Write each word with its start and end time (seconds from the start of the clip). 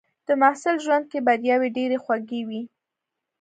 د 0.27 0.29
محصل 0.41 0.75
ژوند 0.85 1.05
کې 1.11 1.19
بریاوې 1.27 1.69
ډېرې 1.77 1.97
خوږې 2.03 2.41
وي. 2.47 2.61